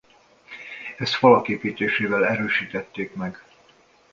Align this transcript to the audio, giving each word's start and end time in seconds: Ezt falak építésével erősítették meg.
Ezt 0.97 1.13
falak 1.13 1.47
építésével 1.47 2.25
erősítették 2.25 3.13
meg. 3.15 3.43